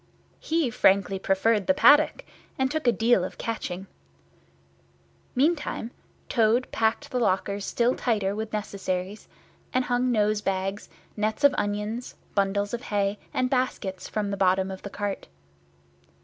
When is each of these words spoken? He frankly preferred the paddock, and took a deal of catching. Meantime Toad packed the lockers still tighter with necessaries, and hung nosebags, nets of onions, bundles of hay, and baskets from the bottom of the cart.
He 0.39 0.71
frankly 0.71 1.19
preferred 1.19 1.67
the 1.67 1.75
paddock, 1.75 2.25
and 2.57 2.71
took 2.71 2.87
a 2.87 2.91
deal 2.91 3.23
of 3.23 3.37
catching. 3.37 3.85
Meantime 5.35 5.91
Toad 6.27 6.71
packed 6.71 7.11
the 7.11 7.19
lockers 7.19 7.65
still 7.65 7.93
tighter 7.95 8.35
with 8.35 8.51
necessaries, 8.51 9.27
and 9.71 9.85
hung 9.85 10.11
nosebags, 10.11 10.89
nets 11.15 11.43
of 11.43 11.53
onions, 11.55 12.15
bundles 12.33 12.73
of 12.73 12.81
hay, 12.81 13.19
and 13.31 13.51
baskets 13.51 14.09
from 14.09 14.31
the 14.31 14.37
bottom 14.37 14.71
of 14.71 14.81
the 14.81 14.89
cart. 14.89 15.27